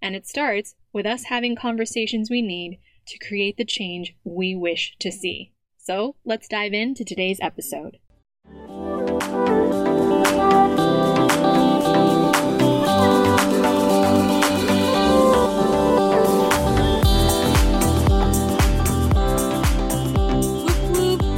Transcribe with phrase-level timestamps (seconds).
[0.00, 4.96] And it starts with us having conversations we need to create the change we wish
[5.00, 5.52] to see.
[5.78, 7.98] So let's dive into today's episode.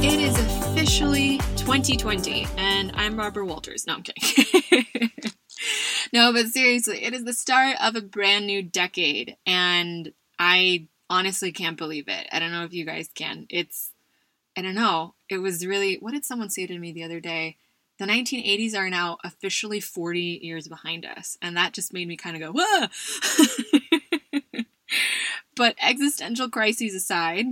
[0.01, 3.85] It is officially 2020, and I'm Barbara Walters.
[3.85, 5.11] No, I'm kidding.
[6.13, 11.51] no, but seriously, it is the start of a brand new decade, and I honestly
[11.51, 12.27] can't believe it.
[12.31, 13.47] I don't know if you guys can.
[13.49, 13.91] It's,
[14.55, 15.15] I don't know.
[15.29, 17.57] It was really, what did someone say to me the other day?
[17.97, 22.35] The 1980s are now officially 40 years behind us, and that just made me kind
[22.35, 22.87] of go, whoa!
[25.55, 27.45] but existential crises aside,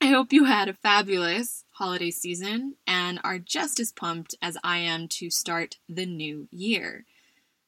[0.00, 4.78] I hope you had a fabulous holiday season and are just as pumped as I
[4.78, 7.04] am to start the new year.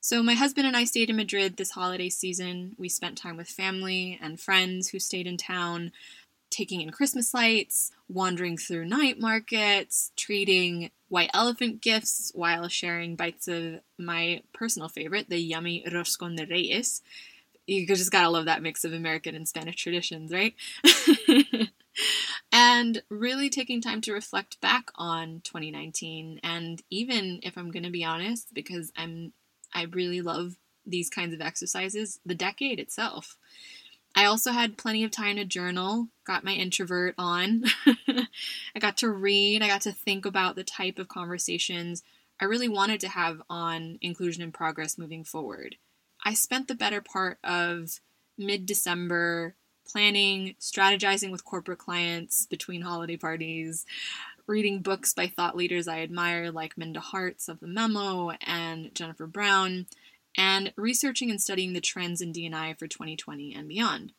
[0.09, 2.75] So, my husband and I stayed in Madrid this holiday season.
[2.79, 5.93] We spent time with family and friends who stayed in town,
[6.49, 13.49] taking in Christmas lights, wandering through night markets, trading white elephant gifts while sharing bites
[13.49, 17.03] of my personal favorite, the yummy Roscon de Reyes.
[17.67, 20.55] You just gotta love that mix of American and Spanish traditions, right?
[22.53, 27.91] and really taking time to reflect back on 2019 and even if i'm going to
[27.91, 29.33] be honest because i'm
[29.75, 30.57] I really love
[30.87, 33.37] these kinds of exercises, the decade itself.
[34.15, 37.65] I also had plenty of time to journal, got my introvert on.
[38.09, 42.03] I got to read, I got to think about the type of conversations
[42.41, 45.77] I really wanted to have on Inclusion in Progress moving forward.
[46.25, 48.01] I spent the better part of
[48.37, 49.55] mid December
[49.87, 53.87] planning, strategizing with corporate clients between holiday parties,
[54.49, 59.27] reading books by thought leaders I admire, like Minda Harts of the Memo and Jennifer
[59.27, 59.87] Brown,
[60.37, 64.13] and researching and studying the trends in D&I for 2020 and beyond.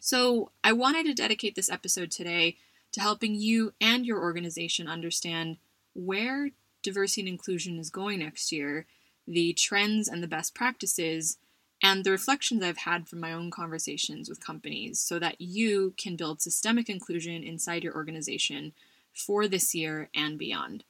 [0.00, 2.56] So, I wanted to dedicate this episode today
[2.92, 5.58] to helping you and your organization understand
[5.92, 6.50] where
[6.82, 8.86] diversity and inclusion is going next year,
[9.28, 11.36] the trends and the best practices,
[11.82, 16.16] and the reflections I've had from my own conversations with companies so that you can
[16.16, 18.72] build systemic inclusion inside your organization
[19.12, 20.84] for this year and beyond.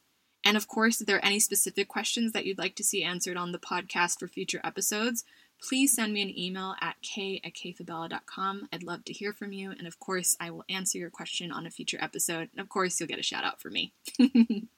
[0.45, 3.37] And of course, if there are any specific questions that you'd like to see answered
[3.37, 5.25] on the podcast for future episodes,
[5.63, 8.69] please send me an email at k at kfabella.com.
[8.73, 9.71] I'd love to hear from you.
[9.71, 12.49] And of course, I will answer your question on a future episode.
[12.53, 13.93] And of course, you'll get a shout out for me.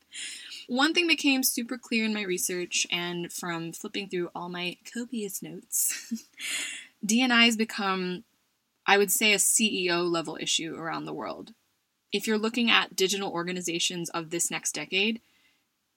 [0.66, 5.42] One thing became super clear in my research and from flipping through all my copious
[5.42, 6.12] notes
[7.04, 8.24] D&I has become,
[8.86, 11.52] I would say, a CEO level issue around the world
[12.12, 15.20] if you're looking at digital organizations of this next decade,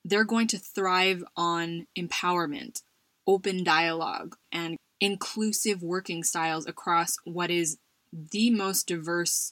[0.03, 2.83] they're going to thrive on empowerment,
[3.27, 7.77] open dialogue, and inclusive working styles across what is
[8.13, 9.51] the most diverse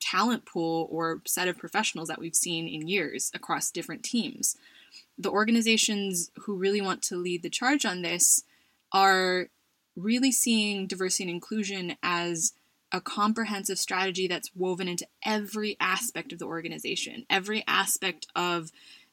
[0.00, 4.56] talent pool or set of professionals that we've seen in years across different teams.
[5.16, 8.44] The organizations who really want to lead the charge on this
[8.92, 9.48] are
[9.96, 12.52] really seeing diversity and inclusion as
[12.92, 18.70] a comprehensive strategy that's woven into every aspect of the organization, every aspect of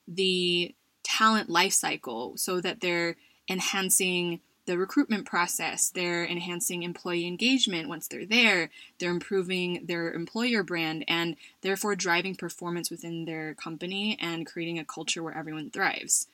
[0.07, 0.73] the
[1.03, 3.15] talent life cycle, so that they're
[3.49, 10.63] enhancing the recruitment process, they're enhancing employee engagement once they're there, they're improving their employer
[10.63, 16.27] brand, and therefore driving performance within their company and creating a culture where everyone thrives.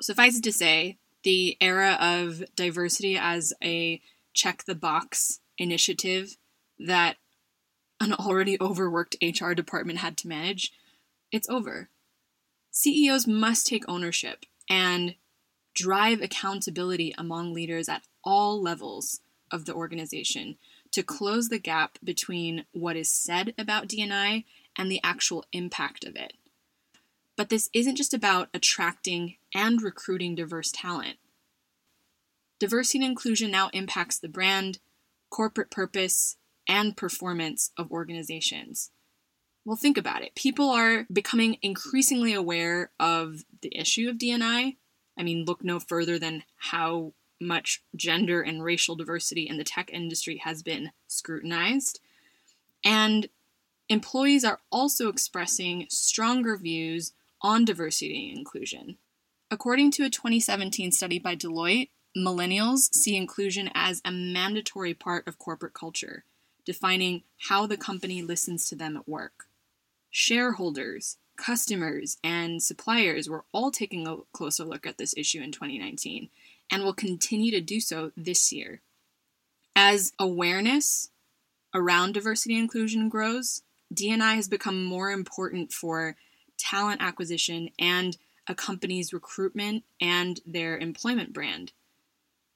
[0.00, 4.00] Suffice it to say, the era of diversity as a
[4.32, 6.36] check the box initiative
[6.78, 7.16] that
[8.00, 10.72] an already overworked HR department had to manage,
[11.30, 11.88] it's over.
[12.72, 15.14] CEOs must take ownership and
[15.74, 19.20] drive accountability among leaders at all levels
[19.50, 20.56] of the organization
[20.92, 24.44] to close the gap between what is said about D&I
[24.76, 26.32] and the actual impact of it.
[27.36, 31.16] But this isn't just about attracting and recruiting diverse talent.
[32.58, 34.78] Diversity and inclusion now impacts the brand,
[35.30, 36.36] corporate purpose,
[36.68, 38.90] and performance of organizations.
[39.64, 40.34] Well, think about it.
[40.34, 44.76] People are becoming increasingly aware of the issue of D&I.
[45.18, 49.90] I mean, look no further than how much gender and racial diversity in the tech
[49.92, 52.00] industry has been scrutinized.
[52.84, 53.28] And
[53.88, 57.12] employees are also expressing stronger views
[57.42, 58.96] on diversity and inclusion.
[59.50, 65.38] According to a 2017 study by Deloitte, millennials see inclusion as a mandatory part of
[65.38, 66.24] corporate culture,
[66.64, 69.46] defining how the company listens to them at work.
[70.10, 76.28] Shareholders, customers, and suppliers were all taking a closer look at this issue in 2019
[76.70, 78.80] and will continue to do so this year.
[79.74, 81.10] As awareness
[81.74, 83.62] around diversity and inclusion grows,
[83.92, 86.16] D&I has become more important for
[86.58, 88.16] talent acquisition and
[88.46, 91.72] a company's recruitment and their employment brand.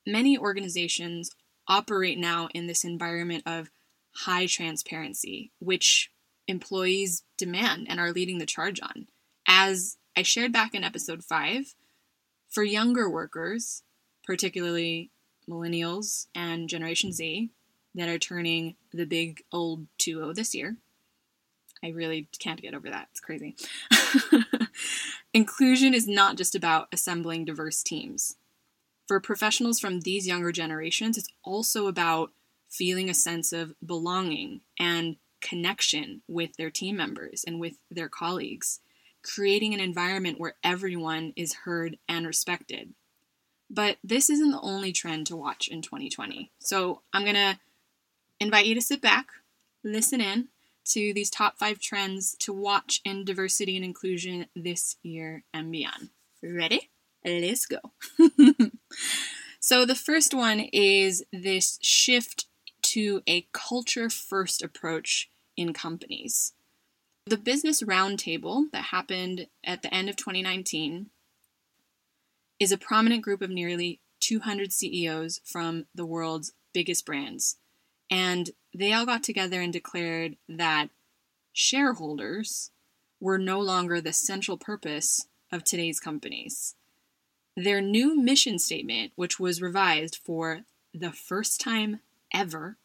[0.06, 1.30] Many organizations
[1.66, 3.70] operate now in this environment of
[4.16, 6.10] high transparency, which
[6.46, 9.06] employees demand and are leading the charge on.
[9.46, 11.74] As I shared back in episode 5,
[12.50, 13.82] for younger workers,
[14.24, 15.10] particularly
[15.48, 17.50] millennials and Generation Z,
[17.94, 20.76] that are turning the big old 2 this year,
[21.82, 23.08] I really can't get over that.
[23.10, 23.56] It's crazy.
[25.34, 28.36] Inclusion is not just about assembling diverse teams.
[29.06, 32.32] For professionals from these younger generations, it's also about
[32.70, 38.80] feeling a sense of belonging and connection with their team members and with their colleagues,
[39.22, 42.94] creating an environment where everyone is heard and respected.
[43.70, 46.50] But this isn't the only trend to watch in 2020.
[46.58, 47.58] So I'm going to
[48.40, 49.26] invite you to sit back,
[49.82, 50.48] listen in,
[50.86, 56.10] to these top five trends to watch in diversity and inclusion this year and beyond.
[56.42, 56.90] Ready?
[57.24, 57.78] Let's go.
[59.60, 62.46] so, the first one is this shift
[62.82, 66.52] to a culture first approach in companies.
[67.26, 71.06] The Business Roundtable that happened at the end of 2019
[72.60, 77.56] is a prominent group of nearly 200 CEOs from the world's biggest brands.
[78.10, 80.88] And they all got together and declared that
[81.52, 82.70] shareholders
[83.20, 86.74] were no longer the central purpose of today's companies.
[87.56, 90.62] Their new mission statement, which was revised for
[90.92, 92.00] the first time
[92.32, 92.76] ever,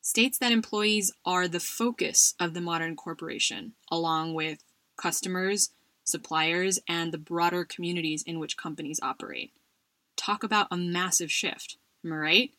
[0.00, 4.62] states that employees are the focus of the modern corporation, along with
[4.96, 5.70] customers,
[6.04, 9.52] suppliers, and the broader communities in which companies operate.
[10.16, 12.50] Talk about a massive shift, am I right?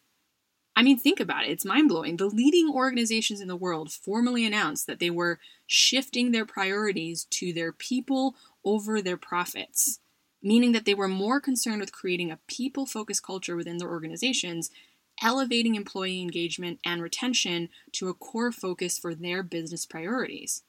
[0.75, 1.51] I mean, think about it.
[1.51, 2.17] It's mind blowing.
[2.17, 7.51] The leading organizations in the world formally announced that they were shifting their priorities to
[7.51, 9.99] their people over their profits,
[10.41, 14.69] meaning that they were more concerned with creating a people focused culture within their organizations,
[15.21, 20.63] elevating employee engagement and retention to a core focus for their business priorities.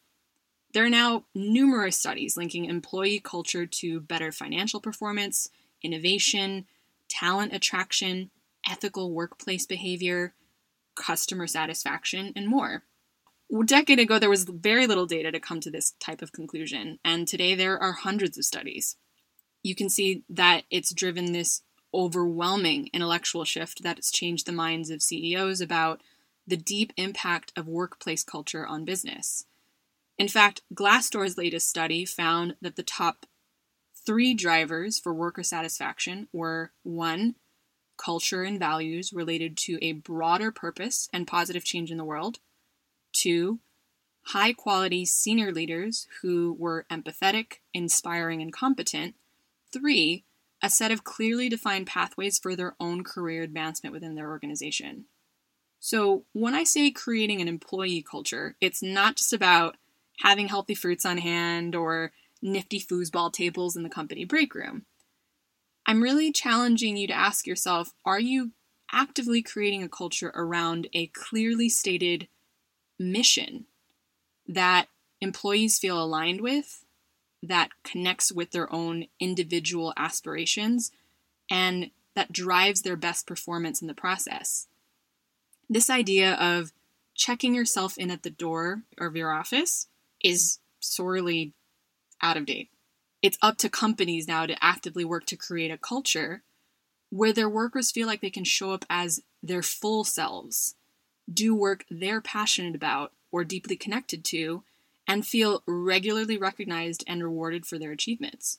[0.72, 5.50] There are now numerous studies linking employee culture to better financial performance,
[5.82, 6.66] innovation,
[7.08, 8.30] talent attraction,
[8.68, 10.34] ethical workplace behavior,
[10.94, 12.82] customer satisfaction, and more.
[13.50, 16.98] A decade ago, there was very little data to come to this type of conclusion,
[17.02, 18.96] and today there are hundreds of studies.
[19.68, 21.60] You can see that it's driven this
[21.92, 26.00] overwhelming intellectual shift that has changed the minds of CEOs about
[26.46, 29.44] the deep impact of workplace culture on business.
[30.16, 33.26] In fact, Glassdoor's latest study found that the top
[34.06, 37.34] three drivers for worker satisfaction were one,
[37.98, 42.38] culture, and values related to a broader purpose and positive change in the world.
[43.12, 43.58] Two,
[44.28, 49.14] high quality senior leaders who were empathetic, inspiring, and competent.
[49.72, 50.24] Three,
[50.62, 55.04] a set of clearly defined pathways for their own career advancement within their organization.
[55.80, 59.76] So, when I say creating an employee culture, it's not just about
[60.20, 64.86] having healthy fruits on hand or nifty foosball tables in the company break room.
[65.86, 68.52] I'm really challenging you to ask yourself are you
[68.92, 72.28] actively creating a culture around a clearly stated
[72.98, 73.66] mission
[74.46, 74.88] that
[75.20, 76.84] employees feel aligned with,
[77.42, 80.90] that connects with their own individual aspirations,
[81.50, 84.66] and that drives their best performance in the process?
[85.68, 86.72] This idea of
[87.14, 89.88] checking yourself in at the door of your office
[90.22, 91.52] is sorely
[92.22, 92.70] out of date
[93.22, 96.42] it's up to companies now to actively work to create a culture
[97.10, 100.74] where their workers feel like they can show up as their full selves,
[101.32, 104.62] do work they're passionate about or deeply connected to,
[105.08, 108.58] and feel regularly recognized and rewarded for their achievements.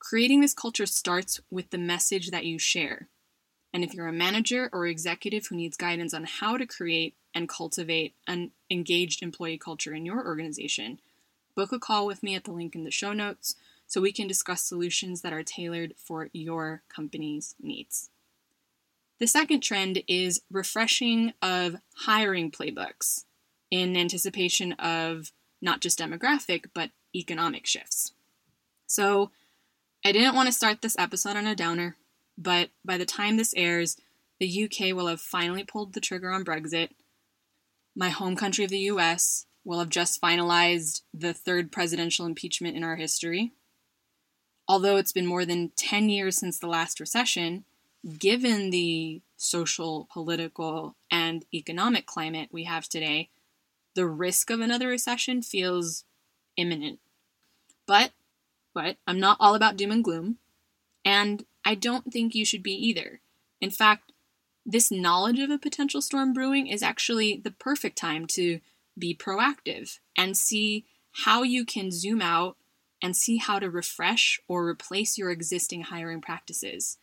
[0.00, 3.08] Creating this culture starts with the message that you share.
[3.72, 7.48] And if you're a manager or executive who needs guidance on how to create and
[7.48, 10.98] cultivate an engaged employee culture in your organization,
[11.54, 13.54] book a call with me at the link in the show notes
[13.86, 18.10] so we can discuss solutions that are tailored for your company's needs.
[19.18, 23.24] The second trend is refreshing of hiring playbooks
[23.70, 28.12] in anticipation of not just demographic, but economic shifts.
[28.86, 29.30] So,
[30.04, 31.96] I didn't want to start this episode on a downer,
[32.38, 33.96] but by the time this airs,
[34.38, 36.90] the UK will have finally pulled the trigger on Brexit.
[37.94, 42.84] My home country of the US will have just finalized the third presidential impeachment in
[42.84, 43.52] our history.
[44.68, 47.64] Although it's been more than 10 years since the last recession,
[48.18, 53.28] given the social, political, and economic climate we have today,
[53.96, 56.04] the risk of another recession feels
[56.56, 57.00] imminent.
[57.86, 58.12] But,
[58.74, 60.36] but I'm not all about doom and gloom,
[61.04, 63.20] and I don't think you should be either.
[63.60, 64.12] In fact,
[64.64, 68.60] this knowledge of a potential storm brewing is actually the perfect time to
[68.98, 70.84] be proactive and see
[71.24, 72.56] how you can zoom out
[73.02, 76.98] and see how to refresh or replace your existing hiring practices.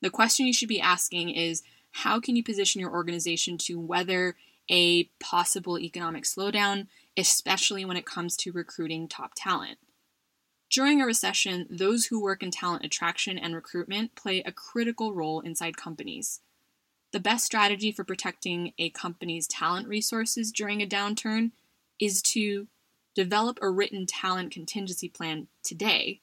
[0.00, 4.36] The question you should be asking is how can you position your organization to weather
[4.70, 6.86] a possible economic slowdown,
[7.16, 9.78] especially when it comes to recruiting top talent?
[10.70, 15.40] During a recession, those who work in talent attraction and recruitment play a critical role
[15.40, 16.40] inside companies.
[17.12, 21.50] The best strategy for protecting a company's talent resources during a downturn
[21.98, 22.68] is to
[23.16, 26.20] develop a written talent contingency plan today,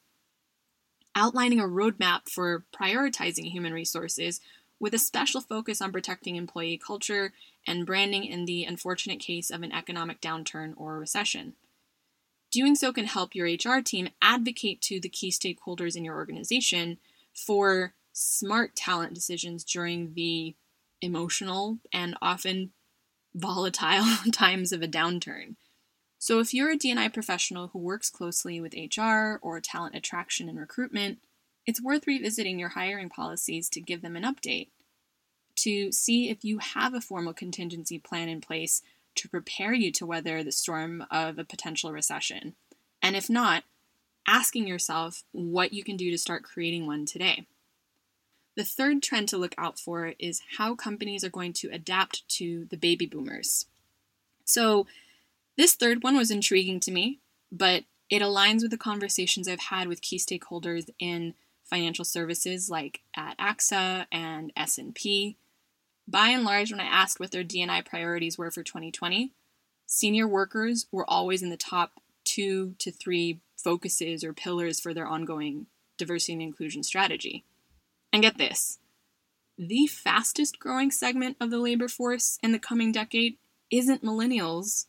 [1.13, 4.39] outlining a roadmap for prioritizing human resources
[4.80, 7.34] with a special focus on protecting employee culture
[7.67, 11.53] and branding in the unfortunate case of an economic downturn or recession.
[12.51, 16.97] Doing so can help your HR team advocate to the key stakeholders in your organization
[17.36, 20.55] for smart talent decisions during the
[21.01, 22.71] emotional and often
[23.36, 25.55] volatile times of a downturn.
[26.19, 30.59] So, if you're a D&I professional who works closely with HR or talent attraction and
[30.59, 31.19] recruitment,
[31.67, 34.69] it's worth revisiting your hiring policies to give them an update,
[35.57, 38.81] to see if you have a formal contingency plan in place
[39.15, 42.55] to prepare you to weather the storm of a potential recession.
[43.01, 43.63] And if not,
[44.27, 47.45] asking yourself what you can do to start creating one today.
[48.55, 52.65] The third trend to look out for is how companies are going to adapt to
[52.69, 53.67] the baby boomers.
[54.45, 54.87] So,
[55.57, 57.19] this third one was intriguing to me,
[57.51, 61.33] but it aligns with the conversations I've had with key stakeholders in
[61.63, 65.37] financial services like at AXA and S&P.
[66.07, 69.33] By and large, when I asked what their D&I priorities were for 2020,
[69.85, 75.07] senior workers were always in the top two to three focuses or pillars for their
[75.07, 77.43] ongoing diversity and inclusion strategy.
[78.13, 78.79] And get this
[79.57, 83.37] the fastest growing segment of the labor force in the coming decade
[83.71, 84.85] isn't millennials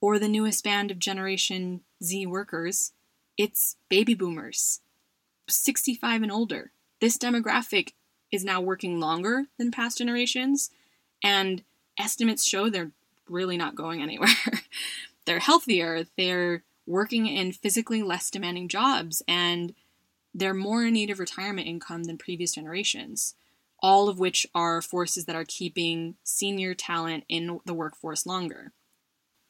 [0.00, 2.92] or the newest band of Generation Z workers,
[3.36, 4.80] it's baby boomers,
[5.48, 6.70] 65 and older.
[7.00, 7.90] This demographic
[8.30, 10.70] is now working longer than past generations,
[11.22, 11.62] and
[11.98, 12.92] estimates show they're
[13.28, 14.28] really not going anywhere.
[15.24, 19.74] they're healthier, they're working in physically less demanding jobs, and
[20.34, 23.34] they're more in need of retirement income than previous generations,
[23.82, 28.72] all of which are forces that are keeping senior talent in the workforce longer.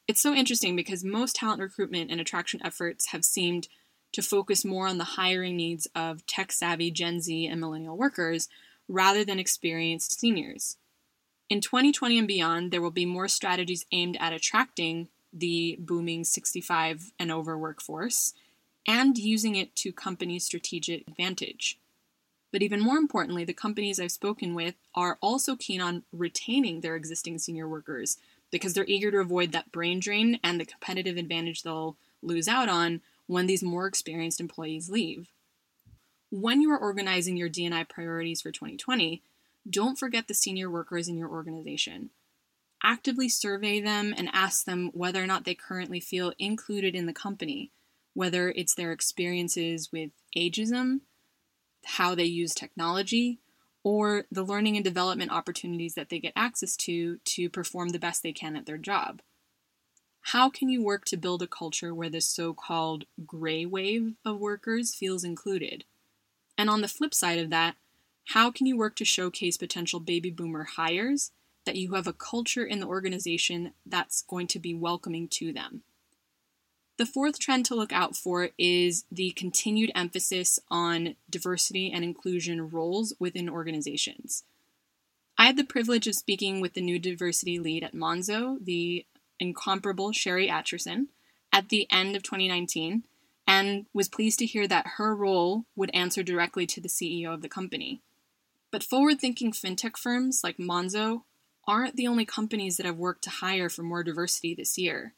[0.07, 3.67] It's so interesting because most talent recruitment and attraction efforts have seemed
[4.11, 8.49] to focus more on the hiring needs of tech savvy Gen Z and millennial workers
[8.89, 10.75] rather than experienced seniors.
[11.49, 17.11] In 2020 and beyond, there will be more strategies aimed at attracting the booming 65
[17.17, 18.33] and over workforce
[18.87, 21.79] and using it to companies' strategic advantage.
[22.51, 26.95] But even more importantly, the companies I've spoken with are also keen on retaining their
[26.95, 28.17] existing senior workers
[28.51, 32.67] because they're eager to avoid that brain drain and the competitive advantage they'll lose out
[32.67, 35.29] on when these more experienced employees leave.
[36.31, 39.23] When you are organizing your D&I priorities for 2020,
[39.67, 42.11] don't forget the senior workers in your organization.
[42.83, 47.13] Actively survey them and ask them whether or not they currently feel included in the
[47.13, 47.71] company,
[48.13, 51.01] whether it's their experiences with ageism,
[51.83, 53.39] how they use technology,
[53.83, 58.21] or the learning and development opportunities that they get access to to perform the best
[58.21, 59.21] they can at their job.
[60.21, 64.37] How can you work to build a culture where this so called gray wave of
[64.39, 65.85] workers feels included?
[66.59, 67.77] And on the flip side of that,
[68.33, 71.31] how can you work to showcase potential baby boomer hires
[71.63, 75.83] that you have a culture in the organization that's going to be welcoming to them?
[76.97, 82.69] The fourth trend to look out for is the continued emphasis on diversity and inclusion
[82.69, 84.43] roles within organizations.
[85.37, 89.05] I had the privilege of speaking with the new diversity lead at Monzo, the
[89.39, 91.07] incomparable Sherry Atchison,
[91.53, 93.03] at the end of 2019,
[93.49, 97.41] and was pleased to hear that her role would answer directly to the CEO of
[97.41, 97.99] the company.
[98.69, 101.23] But forward thinking fintech firms like Monzo
[101.67, 105.13] aren't the only companies that have worked to hire for more diversity this year.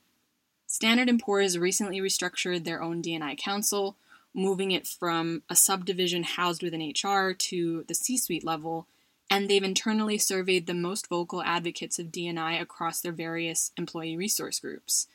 [0.66, 3.98] Standard & Poor's recently restructured their own D&I council,
[4.34, 8.88] moving it from a subdivision housed within HR to the C-suite level,
[9.30, 14.62] and they've internally surveyed the most vocal advocates of D&I across their various employee resource
[14.62, 15.08] groups.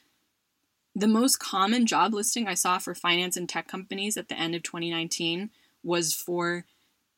[0.99, 4.55] The most common job listing I saw for finance and tech companies at the end
[4.55, 5.51] of 2019
[5.83, 6.65] was for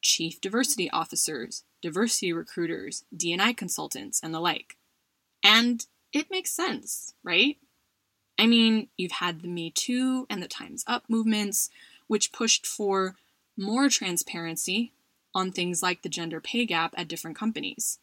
[0.03, 4.79] chief diversity officers, diversity recruiters, D&I consultants, and the like.
[5.45, 7.57] And it makes sense, right?
[8.37, 11.71] I mean, you've had the Me Too and the Time's Up movements,
[12.09, 13.15] which pushed for
[13.57, 14.93] more transparency
[15.37, 18.01] on things like the gender pay gap at different companies.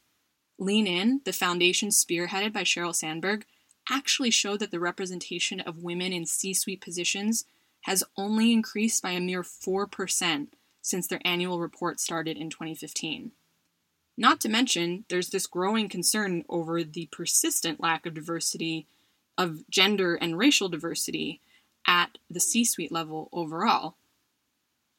[0.58, 3.46] Lean In, the foundation spearheaded by Sheryl Sandberg,
[3.90, 7.46] actually showed that the representation of women in C suite positions
[7.82, 10.48] has only increased by a mere 4%
[10.82, 13.32] since their annual report started in 2015.
[14.18, 18.88] Not to mention, there's this growing concern over the persistent lack of diversity
[19.38, 21.42] of gender and racial diversity
[21.86, 23.96] at the C suite level overall.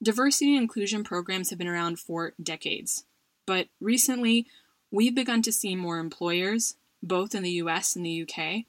[0.02, 3.05] Diversity and inclusion programs have been around for decades,
[3.47, 4.47] but recently
[4.90, 8.66] we've begun to see more employers, both in the US and the UK,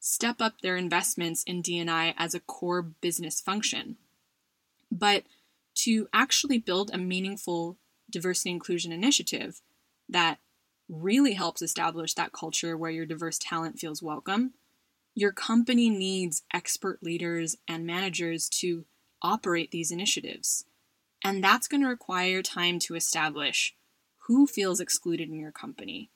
[0.00, 3.96] step up their investments in D&I as a core business function.
[4.90, 5.24] But
[5.76, 7.76] to actually build a meaningful
[8.10, 9.60] diversity inclusion initiative
[10.08, 10.38] that
[10.88, 14.54] really helps establish that culture where your diverse talent feels welcome,
[15.14, 18.84] your company needs expert leaders and managers to
[19.20, 20.64] operate these initiatives.
[21.24, 23.74] And that's going to require time to establish
[24.26, 26.10] who feels excluded in your company,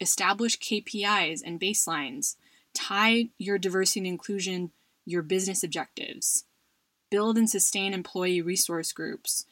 [0.00, 2.36] establish KPIs and baselines,
[2.76, 4.70] tie your diversity and inclusion,
[5.04, 6.44] your business objectives,
[7.10, 9.46] build and sustain employee resource groups,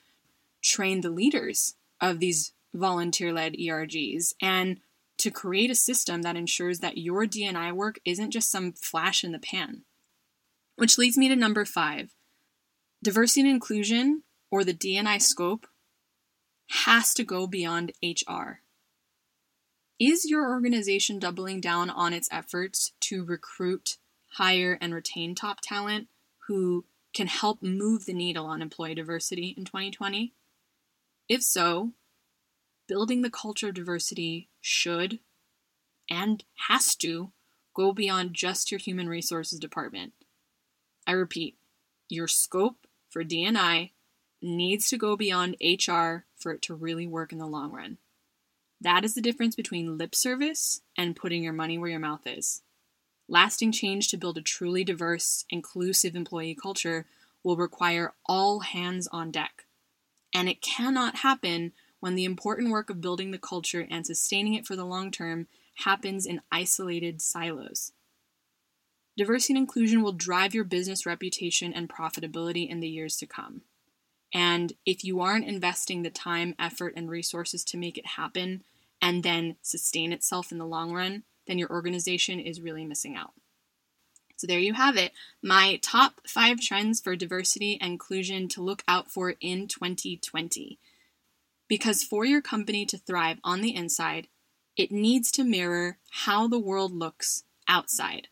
[0.63, 4.81] train the leaders of these volunteer led ERGs, and
[5.19, 9.33] to create a system that ensures that your D&I work isn't just some flash in
[9.33, 9.83] the pan.
[10.77, 12.11] Which leads me to number five
[13.03, 15.67] diversity and inclusion, or the D&I scope,
[16.71, 18.64] has to go beyond HR.
[20.01, 23.99] Is your organization doubling down on its efforts to recruit,
[24.33, 26.09] hire, and retain top talent
[26.49, 30.33] who can help move the needle on employee diversity in 2020?
[31.29, 31.93] If so,
[32.89, 35.21] building the culture of diversity should
[36.11, 37.31] and has to
[37.73, 40.13] go beyond just your human resources department.
[41.07, 41.57] I repeat,
[42.09, 43.93] your scope for D&I
[44.43, 47.99] needs to go beyond HR for it to really work in the long run.
[48.85, 52.61] That is the difference between lip service and putting your money where your mouth is.
[53.29, 57.07] Lasting change to build a truly diverse, inclusive employee culture
[57.43, 59.65] will require all hands on deck.
[60.35, 64.67] And it cannot happen when the important work of building the culture and sustaining it
[64.67, 67.93] for the long term happens in isolated silos.
[69.17, 73.63] Diversity and inclusion will drive your business reputation and profitability in the years to come.
[74.35, 78.63] And if you aren't investing the time, effort, and resources to make it happen
[79.05, 83.35] and then sustain itself in the long run, then your organization is really missing out.
[84.37, 85.13] So, there you have it
[85.43, 90.79] my top five trends for diversity and inclusion to look out for in 2020.
[91.69, 94.29] Because for your company to thrive on the inside,
[94.75, 98.29] it needs to mirror how the world looks outside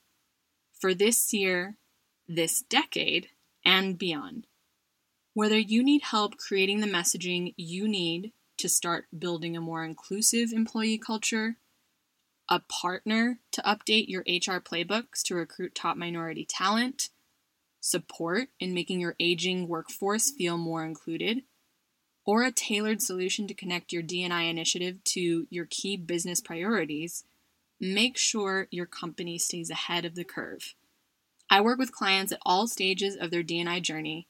[0.81, 1.77] for this year,
[2.27, 3.29] this decade,
[3.63, 4.47] and beyond.
[5.35, 10.53] Whether you need help creating the messaging you need to start building a more inclusive
[10.53, 11.57] employee culture,
[12.49, 17.11] a partner to update your HR playbooks to recruit top minority talent,
[17.81, 21.43] support in making your aging workforce feel more included,
[22.25, 27.25] or a tailored solution to connect your D&I initiative to your key business priorities,
[27.81, 30.75] make sure your company stays ahead of the curve.
[31.51, 34.29] I work with clients at all stages of their D&I journey.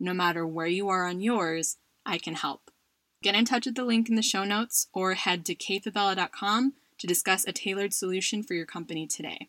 [0.00, 2.70] No matter where you are on yours, I can help.
[3.24, 7.06] Get in touch with the link in the show notes or head to kfabella.com to
[7.06, 9.48] discuss a tailored solution for your company today.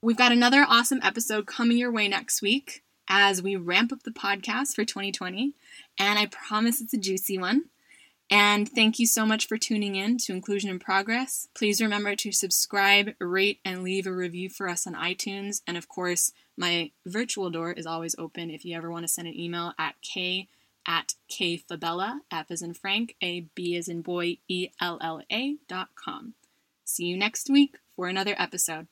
[0.00, 4.12] We've got another awesome episode coming your way next week as we ramp up the
[4.12, 5.54] podcast for 2020,
[5.98, 7.64] and I promise it's a juicy one.
[8.30, 11.48] And thank you so much for tuning in to Inclusion in Progress.
[11.54, 15.60] Please remember to subscribe, rate, and leave a review for us on iTunes.
[15.66, 19.26] And of course, My virtual door is always open if you ever want to send
[19.26, 20.48] an email at k
[20.86, 25.56] at kfabella, F as in Frank, A B as in boy, E L L A
[25.68, 26.34] dot com.
[26.84, 28.88] See you next week for another episode.